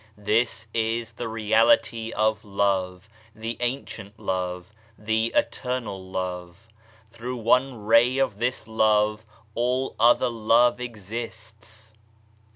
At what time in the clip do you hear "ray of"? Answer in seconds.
7.85-8.39